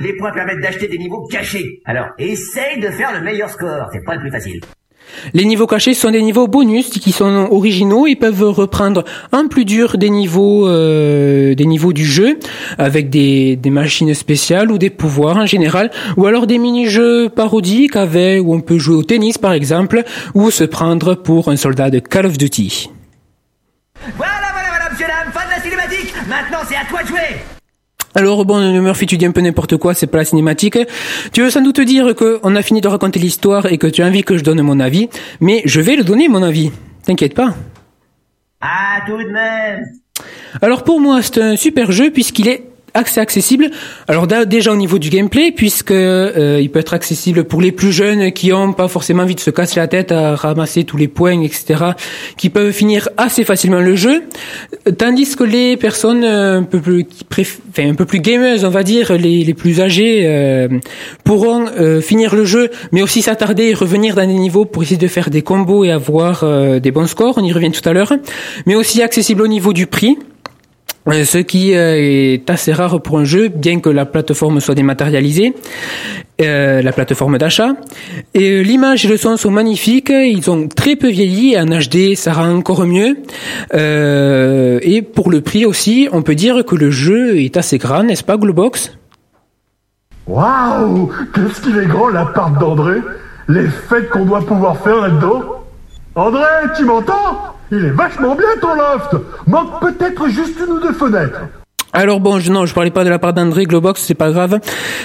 [0.00, 1.82] Les points permettent d'acheter des niveaux cachés.
[1.84, 3.90] Alors, essaye de faire le meilleur score.
[3.92, 4.60] C'est pas le plus facile.
[5.34, 9.64] Les niveaux cachés sont des niveaux bonus qui sont originaux et peuvent reprendre en plus
[9.64, 12.38] dur des niveaux euh, des niveaux du jeu
[12.78, 17.96] avec des, des machines spéciales ou des pouvoirs en général ou alors des mini-jeux parodiques
[17.96, 20.02] avec où on peut jouer au tennis par exemple
[20.34, 22.90] ou se prendre pour un soldat de Call of Duty.
[24.16, 27.51] Voilà, voilà, voilà, monsieur, dame, fin de la cinématique Maintenant, c'est à toi de jouer
[28.14, 30.78] Alors bon, Murphy, tu dis un peu n'importe quoi, c'est pas la cinématique.
[31.32, 34.02] Tu veux sans doute dire que on a fini de raconter l'histoire et que tu
[34.02, 35.08] as envie que je donne mon avis,
[35.40, 36.72] mais je vais le donner mon avis.
[37.04, 37.54] T'inquiète pas.
[38.60, 39.84] Ah, tout de même
[40.60, 43.70] Alors pour moi, c'est un super jeu puisqu'il est accessible.
[44.08, 47.92] Alors déjà au niveau du gameplay, puisque euh, il peut être accessible pour les plus
[47.92, 51.08] jeunes qui ont pas forcément envie de se casser la tête à ramasser tous les
[51.08, 51.84] points, etc.,
[52.36, 54.22] qui peuvent finir assez facilement le jeu,
[54.98, 59.80] tandis que les personnes euh, un peu plus qui gameuses, on va dire, les, plus
[59.80, 60.68] âgées, euh,
[61.24, 64.96] pourront euh, finir le jeu, mais aussi s'attarder et revenir dans des niveaux pour essayer
[64.96, 66.44] de faire des combos et avoir
[66.80, 67.34] des bons scores.
[67.38, 68.12] On y revient tout à l'heure,
[68.66, 70.18] mais aussi accessible au niveau du prix.
[71.08, 74.74] Euh, Ce qui euh, est assez rare pour un jeu, bien que la plateforme soit
[74.74, 75.54] dématérialisée,
[76.40, 77.70] euh, la plateforme d'achat.
[78.34, 82.14] Et euh, l'image et le son sont magnifiques, ils ont très peu vieilli, en HD
[82.14, 83.16] ça rend encore mieux.
[83.74, 88.04] Euh, et pour le prix aussi, on peut dire que le jeu est assez grand,
[88.04, 88.96] n'est-ce pas Globox?
[90.28, 91.10] Waouh!
[91.34, 92.98] Qu'est-ce qu'il est grand l'appart d'André!
[93.48, 95.42] Les fêtes qu'on doit pouvoir faire là-dedans!
[96.14, 96.44] André,
[96.76, 97.56] tu m'entends?
[97.74, 101.40] Il est vachement bien ton loft Manque peut-être juste une ou deux fenêtres.
[101.94, 104.60] Alors bon, je, non, je parlais pas de la part d'André Globox, c'est pas grave,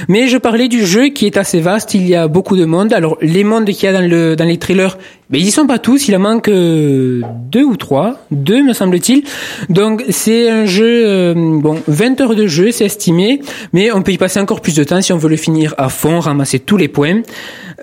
[0.07, 1.93] mais je parlais du jeu qui est assez vaste.
[1.93, 2.91] Il y a beaucoup de monde.
[2.91, 4.97] Alors les mondes qu'il y a dans le dans les trailers,
[5.29, 6.07] mais ils y sont pas tous.
[6.07, 9.23] Il en manque euh, deux ou trois, deux me semble-t-il.
[9.69, 13.41] Donc c'est un jeu, euh, bon, 20 heures de jeu, c'est estimé,
[13.73, 15.89] mais on peut y passer encore plus de temps si on veut le finir à
[15.89, 17.21] fond, ramasser tous les points.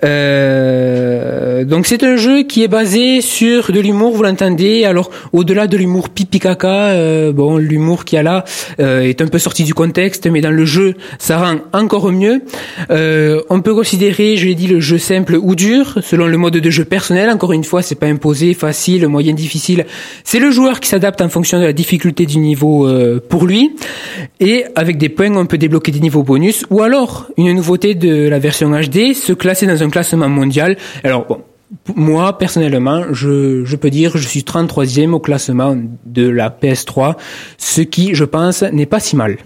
[0.03, 4.85] Euh, donc c'est un jeu qui est basé sur de l'humour, vous l'entendez.
[4.85, 8.43] Alors au-delà de l'humour pipi caca, euh, bon l'humour qu'il y a là
[8.77, 12.41] est un peu sorti du contexte, mais dans le jeu ça rend encore mieux.
[12.89, 16.69] On peut considérer, je l'ai dit, le jeu simple ou dur selon le mode de
[16.69, 17.29] jeu personnel.
[17.35, 19.85] Encore une fois, c'est pas imposé, facile, moyen, difficile.
[20.23, 23.75] C'est le joueur qui s'adapte en fonction de la difficulté du niveau euh, pour lui.
[24.39, 28.29] Et avec des points, on peut débloquer des niveaux bonus ou alors une nouveauté de
[28.29, 30.77] la version HD, se classer dans un classement mondial.
[31.03, 31.27] Alors
[31.93, 35.75] moi personnellement, je, peux dire je suis 33e au classement
[36.05, 37.15] de la PS3,
[37.57, 39.37] ce qui, je pense, n'est pas si mal.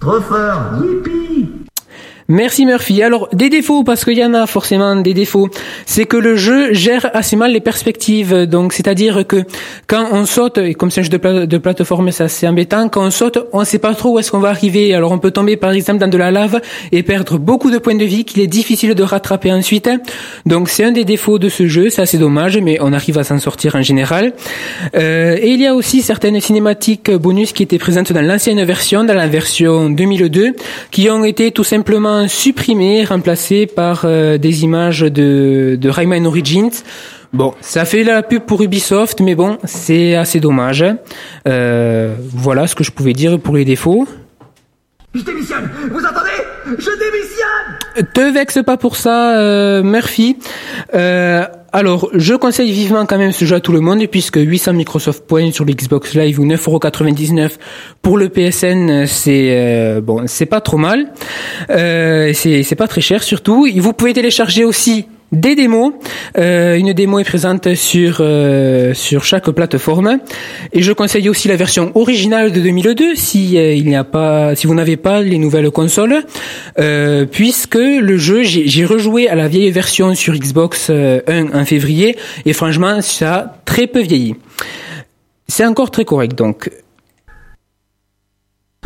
[0.00, 0.60] Trop fort
[2.28, 3.02] Merci Murphy.
[3.02, 5.50] Alors des défauts parce qu'il y en a forcément des défauts.
[5.84, 8.32] C'est que le jeu gère assez mal les perspectives.
[8.46, 9.44] Donc c'est-à-dire que
[9.86, 12.88] quand on saute et comme c'est un jeu de, pla- de plateforme, c'est assez embêtant.
[12.88, 14.94] Quand on saute, on ne sait pas trop où est-ce qu'on va arriver.
[14.94, 16.62] Alors on peut tomber par exemple dans de la lave
[16.92, 19.90] et perdre beaucoup de points de vie qu'il est difficile de rattraper ensuite.
[20.46, 21.90] Donc c'est un des défauts de ce jeu.
[21.90, 24.32] C'est assez dommage, mais on arrive à s'en sortir en général.
[24.96, 29.04] Euh, et il y a aussi certaines cinématiques bonus qui étaient présentes dans l'ancienne version,
[29.04, 30.54] dans la version 2002,
[30.90, 36.70] qui ont été tout simplement supprimées, remplacées par euh, des images de, de Rayman Origins.
[37.32, 40.84] Bon, ça fait la pub pour Ubisoft, mais bon, c'est assez dommage.
[41.48, 44.06] Euh, voilà ce que je pouvais dire pour les défauts.
[45.14, 46.40] Je démissionne Vous entendez?
[46.78, 50.36] Je démissionne Te vexe pas pour ça, euh, Murphy.
[50.94, 51.44] Euh,
[51.74, 55.26] alors, je conseille vivement quand même ce jeu à tout le monde, puisque 800 Microsoft
[55.26, 57.50] Points sur l'Xbox Live ou 9,99€
[58.00, 61.12] pour le PSN, c'est euh, bon, c'est pas trop mal.
[61.70, 63.66] Euh, c'est pas très cher surtout.
[63.74, 65.92] Vous pouvez télécharger aussi des démos.
[66.38, 70.18] Euh, une démo est présente sur euh, sur chaque plateforme.
[70.72, 74.54] Et je conseille aussi la version originale de 2002 si euh, il n'y a pas,
[74.54, 76.22] si vous n'avez pas les nouvelles consoles,
[77.30, 82.16] puisque le jeu, j'ai rejoué à la vieille version sur Xbox euh, 1 en février
[82.44, 84.36] et franchement, ça a très peu vieilli.
[85.48, 86.70] C'est encore très correct donc.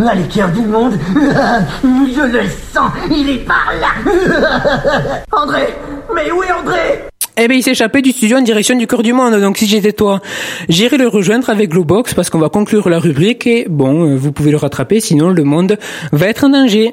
[0.00, 2.42] Ah, les cœurs du monde Je le
[2.72, 5.74] sens, il est par là André
[6.14, 7.04] Mais où est André?
[7.36, 9.40] Eh ben, il s'est échappé du studio en direction du cœur du monde.
[9.40, 10.20] Donc, si j'étais toi,
[10.68, 14.32] j'irais le rejoindre avec Glowbox parce qu'on va conclure la rubrique et bon, euh, vous
[14.32, 15.78] pouvez le rattraper, sinon le monde
[16.12, 16.92] va être en danger.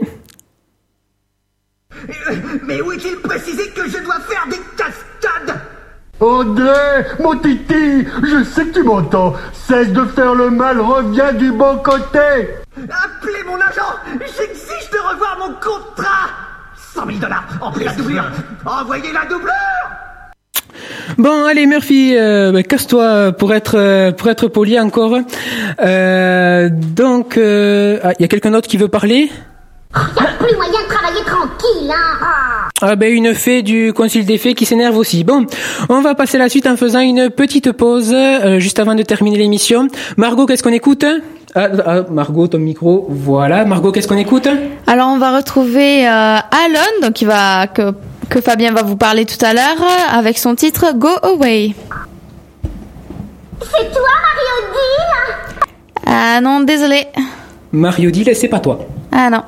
[2.68, 5.05] Mais où est-il précisé que je dois faire des cascades
[6.20, 9.34] André, mon titi, je sais que tu m'entends.
[9.53, 12.49] Cesse de faire le mal, reviens du bon côté.
[12.78, 16.30] Appelez mon agent J'exige de revoir mon contrat.
[16.93, 17.84] 100 000 dollars en plus.
[17.84, 18.32] La doublure
[18.66, 19.51] Envoyez la doublure
[21.18, 25.18] Bon, allez Murphy, euh, bah, casse-toi pour être euh, pour être poli encore.
[25.82, 29.30] Euh, donc, euh, ah, il y a quelqu'un d'autre qui veut parler?
[29.95, 32.45] Y a plus moyen de travailler tranquille, hein
[32.88, 32.96] Ah.
[32.96, 35.24] Ben une fée du concile des fées qui s'énerve aussi.
[35.24, 35.46] Bon,
[35.90, 39.38] on va passer la suite en faisant une petite pause euh, juste avant de terminer
[39.38, 39.88] l'émission.
[40.18, 41.04] Margot, qu'est-ce qu'on écoute?
[41.56, 43.08] Ah, ah, Margot, ton micro.
[43.10, 44.48] Voilà, Margot, qu'est-ce qu'on écoute?
[44.86, 47.94] Alors on va retrouver euh, Alon, donc il va que
[48.30, 51.74] que Fabien va vous parler tout à l'heure avec son titre Go Away.
[53.62, 57.08] C'est toi, Mario Deal Ah non, désolé.
[57.72, 58.80] Mario dit, c'est pas toi.
[59.12, 59.44] Ah non.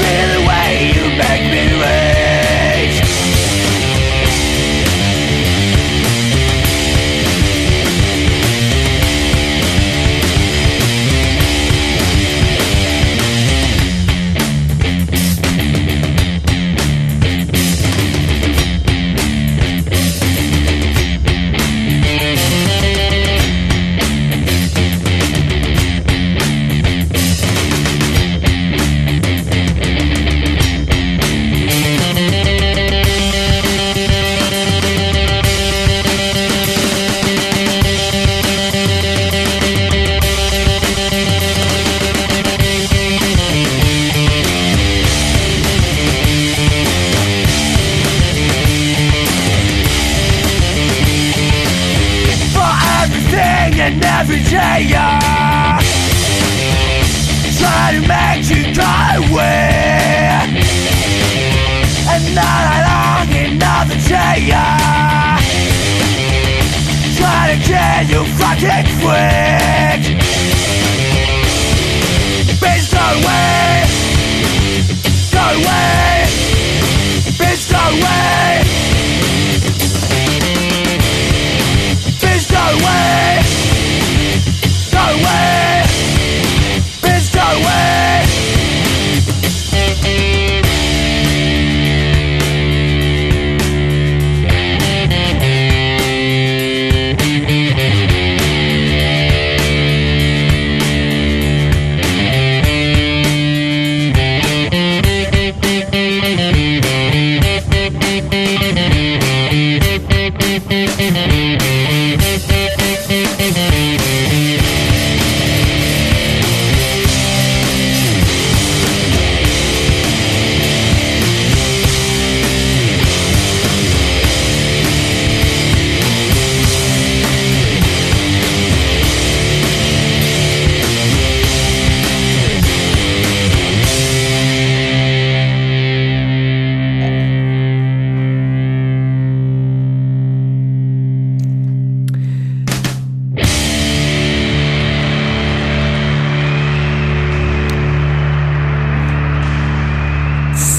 [0.00, 1.51] Feel the way you make me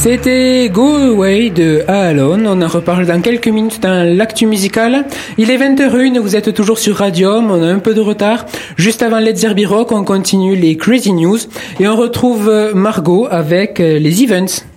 [0.03, 2.45] C'était Go Away de Alone.
[2.45, 5.05] On en reparle dans quelques minutes dans l'actu musical.
[5.37, 8.45] Il est 20h01, vous êtes toujours sur Radium, on a un peu de retard.
[8.75, 11.37] Juste avant Let's Zerby Rock, on continue les Crazy News
[11.79, 14.72] et on retrouve euh, Margot avec euh, les events.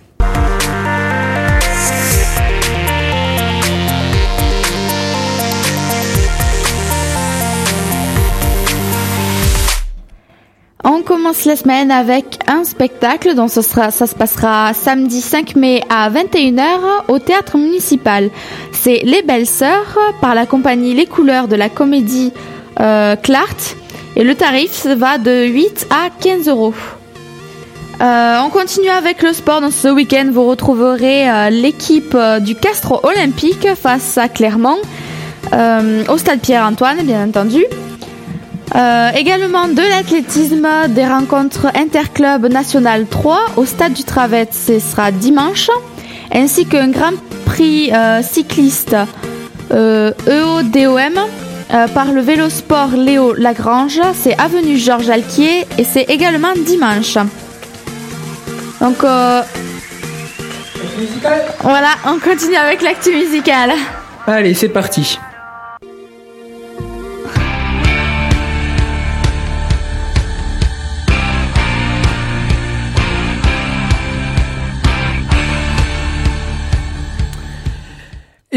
[11.27, 15.81] Commence la semaine avec un spectacle dont ce sera, ça se passera samedi 5 mai
[15.89, 18.29] à 21h au théâtre municipal.
[18.71, 22.31] C'est Les Belles Sœurs par la compagnie Les Couleurs de la comédie
[22.79, 23.75] euh, Clart
[24.15, 26.73] et le tarif va de 8 à 15 euros.
[27.99, 29.59] Euh, on continue avec le sport.
[29.59, 34.77] Dans ce week-end, vous retrouverez euh, l'équipe du Castro Olympique face à Clermont
[35.51, 37.65] au stade Pierre-Antoine, bien entendu.
[38.77, 45.11] Euh, également de l'athlétisme, des rencontres interclub national 3 au stade du Travette, ce sera
[45.11, 45.71] dimanche,
[46.31, 47.13] ainsi qu'un grand
[47.45, 48.95] prix euh, cycliste
[49.71, 51.17] euh, EODOM
[51.73, 57.15] euh, par le vélosport Léo Lagrange, c'est avenue Georges Alquier et c'est également dimanche.
[58.79, 58.97] Donc
[61.61, 63.71] voilà, on continue avec l'actu musicale.
[64.27, 65.17] Allez, c'est parti.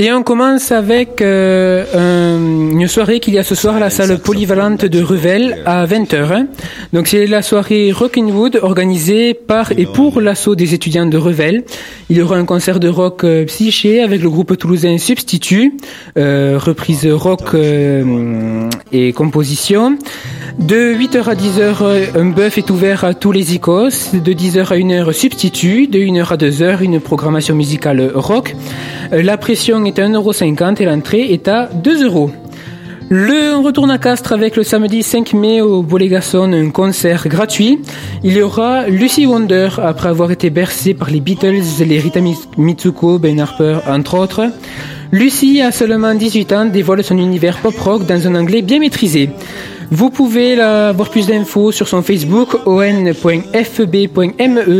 [0.02, 3.90] Et on commence avec euh, un- une soirée qu'il y a ce soir à la
[3.90, 6.46] salle polyvalente de Revel à 20h.
[6.94, 11.64] Donc c'est la soirée Rockinwood organisée par et pour l'assaut des étudiants de Revel.
[12.08, 15.74] Il y aura un concert de rock euh, psyché avec le groupe toulousain Substitut,
[16.16, 19.98] euh, reprise rock euh, et composition.
[20.58, 24.14] De 8h à 10h, euh, un bœuf est ouvert à tous les icos.
[24.14, 25.88] De 10h à 1h, substitut.
[25.88, 28.56] De 1h à 2h, une programmation musicale rock.
[29.12, 32.30] La pression est à 1,50€ et l'entrée est à 2 euros.
[33.12, 37.80] Le, on retourne à Castres avec le samedi 5 mai au Bolégason, un concert gratuit.
[38.22, 42.36] Il y aura Lucy Wonder, après avoir été bercée par les Beatles, les Rita Mi-
[42.56, 44.42] Mitsuko, Ben Harper, entre autres.
[45.10, 49.30] Lucy, à seulement 18 ans, dévoile son univers pop-rock dans un anglais bien maîtrisé.
[49.92, 54.06] Vous pouvez la- avoir plus d'infos sur son Facebook on.fb.me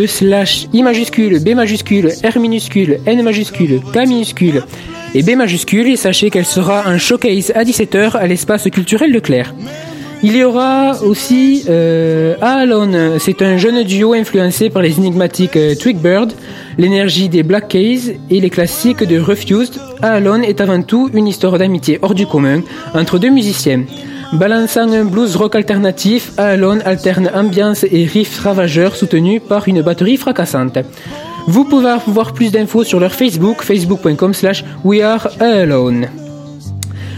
[0.07, 4.63] slash i majuscule, b majuscule, r minuscule, n majuscule, k minuscule
[5.15, 9.53] et b majuscule et sachez qu'elle sera un showcase à 17h à l'espace culturel Leclerc.
[10.23, 15.75] Il y aura aussi euh, Alone, c'est un jeune duo influencé par les énigmatiques euh,
[15.75, 16.33] Twigbird,
[16.77, 19.81] l'énergie des Black Keys et les classiques de Refused.
[20.03, 22.61] Alone est avant tout une histoire d'amitié hors du commun
[22.95, 23.85] entre deux musiciens.
[24.33, 30.17] Balançant un blues rock alternatif, Alone alterne ambiance et riffs ravageurs soutenus par une batterie
[30.17, 30.79] fracassante.
[31.49, 36.07] Vous pouvez avoir plus d'infos sur leur Facebook, facebook.com slash we are alone.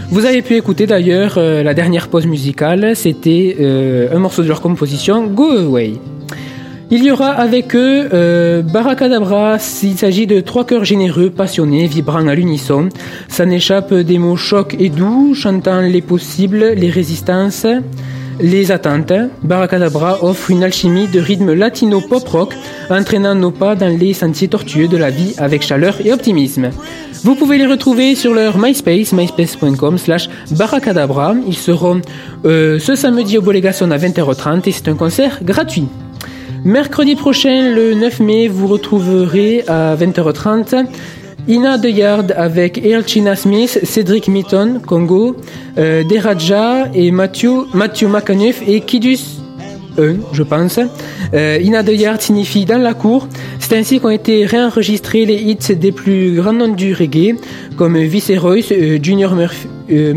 [0.08, 4.48] Vous avez pu écouter d'ailleurs euh, la dernière pause musicale, c'était euh, un morceau de
[4.48, 5.94] leur composition, Go Away.
[6.94, 12.26] Il y aura avec eux euh, Baracadabra, il s'agit de trois cœurs généreux, passionnés, vibrant
[12.26, 12.90] à l'unisson.
[13.28, 17.66] Ça n'échappe des mots chocs et doux, chantant les possibles, les résistances,
[18.40, 19.14] les attentes.
[19.42, 22.54] Baracadabra offre une alchimie de rythme latino-pop-rock,
[22.90, 26.68] entraînant nos pas dans les sentiers tortueux de la vie avec chaleur et optimisme.
[27.24, 31.36] Vous pouvez les retrouver sur leur MySpace, myspace.com slash baracadabra.
[31.46, 32.02] Ils seront
[32.44, 35.88] euh, ce samedi au Bolégason à 20h30 et c'est un concert gratuit.
[36.64, 40.86] Mercredi prochain, le 9 mai, vous retrouverez à 20h30
[41.48, 45.36] Ina De Yard avec Earl China Smith, Cédric Mitton, Congo,
[45.76, 49.40] euh, Deraja et Matthew, Matthew McAnuff et Kidus
[49.98, 50.78] E, je pense.
[51.34, 53.26] Euh, Ina De Yard signifie dans la cour.
[53.58, 57.36] C'est ainsi qu'ont été réenregistrés les hits des plus grands noms du reggae,
[57.76, 60.14] comme Viceroy, euh, Junior Murph, euh,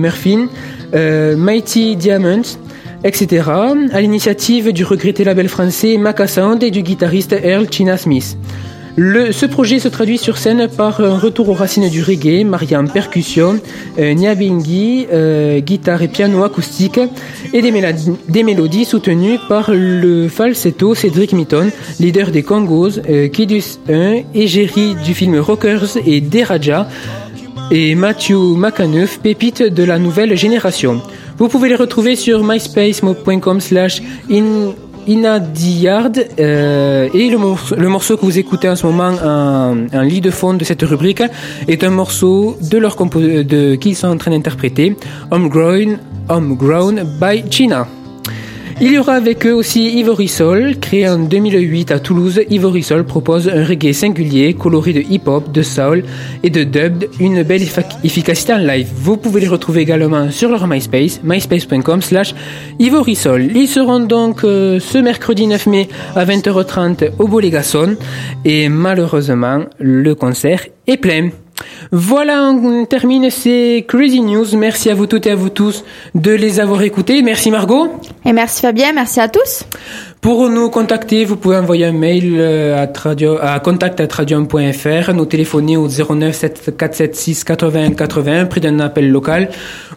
[0.94, 2.58] euh, Mighty Diamonds,
[3.06, 3.50] etc.,
[3.94, 8.36] à l'initiative du regretté label français Maca Sound et du guitariste Earl China Smith.
[8.98, 13.60] Ce projet se traduit sur scène par un retour aux racines du reggae, mariant percussion,
[14.00, 17.02] euh, nyabingi, euh, guitare et piano acoustique,
[17.52, 17.72] et des,
[18.44, 25.14] mélodies, soutenues par le falsetto Cédric Mitton, leader des Congos, euh, Kidus 1, égérie du
[25.14, 26.88] film Rockers et Deraja,
[27.72, 31.02] et Matthew McAnuff, pépite de la nouvelle génération.
[31.38, 34.74] Vous pouvez les retrouver sur myspace.com slash in
[35.08, 40.02] Inadiard euh, et le morceau, le morceau que vous écoutez en ce moment en, en
[40.02, 41.22] lit de fond de cette rubrique
[41.68, 44.96] est un morceau de leur de qu'ils sont en train d'interpréter
[45.30, 47.88] Homegrown, Homegrown by China.
[48.82, 52.42] Il y aura avec eux aussi Ivory Soul, créé en 2008 à Toulouse.
[52.50, 56.04] Ivory Soul propose un reggae singulier, coloré de hip-hop, de soul
[56.44, 57.64] et de dub, une belle
[58.04, 58.90] efficacité en live.
[58.94, 62.36] Vous pouvez les retrouver également sur leur MySpace, myspace.com slash
[62.80, 63.56] Ivory Soul.
[63.56, 67.96] Ils seront donc euh, ce mercredi 9 mai à 20h30 au Bolégason
[68.44, 71.30] et malheureusement le concert est plein.
[71.92, 74.46] Voilà, on termine ces Crazy News.
[74.58, 75.84] Merci à vous toutes et à vous tous
[76.14, 77.22] de les avoir écoutés.
[77.22, 77.90] Merci Margot.
[78.26, 79.64] Et merci Fabien, merci à tous.
[80.20, 85.88] Pour nous contacter, vous pouvez envoyer un mail à, radio, à contact.radium.fr, nous téléphoner au
[85.88, 86.46] 09
[86.78, 89.50] 476 80 80, prix d'un appel local,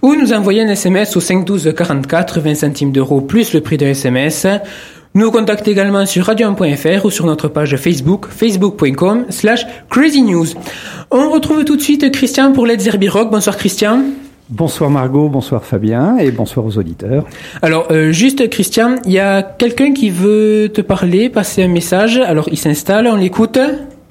[0.02, 3.88] ou nous envoyer un SMS au 512 44, 20 centimes d'euros plus le prix d'un
[3.88, 4.46] SMS.
[5.14, 10.46] Nous contacter également sur radium.fr ou sur notre page Facebook, facebook.com slash crazy news.
[11.10, 13.30] On retrouve tout de suite Christian pour Let's Zerbi Rock.
[13.30, 14.02] Bonsoir Christian.
[14.50, 17.26] Bonsoir Margot, bonsoir Fabien et bonsoir aux auditeurs.
[17.60, 22.18] Alors euh, juste Christian, il y a quelqu'un qui veut te parler, passer un message.
[22.18, 23.58] Alors il s'installe, on l'écoute.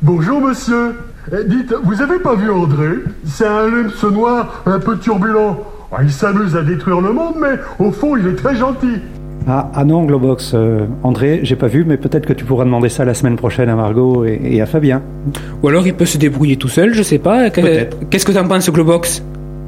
[0.02, 0.96] Bonjour monsieur.
[1.32, 2.90] Eh, dites, vous avez pas vu André?
[3.26, 5.58] C'est un lumps noir un peu turbulent.
[5.92, 9.02] Ah, il s'amuse à détruire le monde, mais au fond, il est très gentil.
[9.50, 12.90] Ah, ah non, Globox, euh, André, j'ai pas vu, mais peut-être que tu pourras demander
[12.90, 15.02] ça la semaine prochaine à Margot et, et à Fabien.
[15.64, 17.50] Ou alors il peut se débrouiller tout seul, je sais pas.
[17.50, 18.10] Peut-être.
[18.10, 19.24] Qu'est-ce que t'en penses, Globox?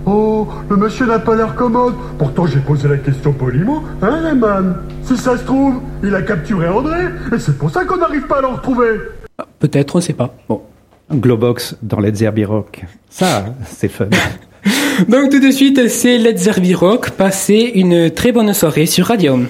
[0.05, 1.93] Oh, le monsieur n'a pas l'air commode.
[2.17, 3.83] Pourtant, j'ai posé la question poliment.
[4.01, 6.99] Hein, Rayman Si ça se trouve, il a capturé André,
[7.33, 8.89] et c'est pour ça qu'on n'arrive pas à le retrouver.
[9.59, 10.33] Peut-être, on sait pas.
[10.49, 10.61] Bon.
[11.13, 12.83] Globox dans Let's Zerbi Rock.
[13.09, 14.07] Ça, c'est fun.
[15.07, 17.11] Donc tout de suite, c'est Let's Zerbi Rock.
[17.11, 19.47] Passez une très bonne soirée sur Radium.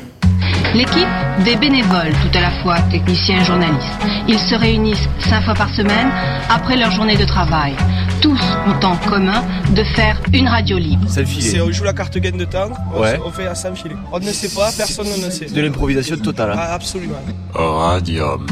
[0.76, 1.08] L'équipe
[1.46, 3.98] des bénévoles, tout à la fois techniciens et journalistes.
[4.28, 6.10] Ils se réunissent cinq fois par semaine
[6.50, 7.74] après leur journée de travail.
[8.22, 9.42] Tous ont en commun
[9.76, 11.06] de faire une radio libre.
[11.08, 11.42] C'est le filet.
[11.50, 13.20] C'est on joue la carte gaine de temps, on, Ouais.
[13.26, 13.96] on fait à sans filet.
[14.12, 15.46] On ne sait pas, personne ne sait.
[15.46, 16.52] De l'improvisation totale.
[16.52, 16.56] hein.
[16.60, 17.16] Ah, absolument.
[17.54, 18.46] Radium.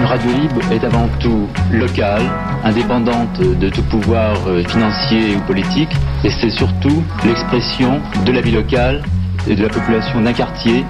[0.00, 2.22] Une radio libre est avant tout locale,
[2.64, 5.90] indépendante de tout pouvoir euh, financier ou politique,
[6.24, 9.02] et c'est surtout l'expression de la vie locale
[9.46, 10.84] et de la population d'un quartier,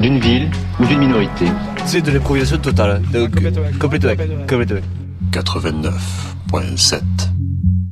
[0.00, 1.46] d'une ville ou d'une minorité.
[1.84, 3.02] C'est de l'improvisation totale.
[3.12, 3.62] Donc, complètement.
[3.78, 4.10] complètement.
[4.10, 4.46] Complètement.
[4.48, 4.80] complètement.
[5.32, 7.31] 89.7.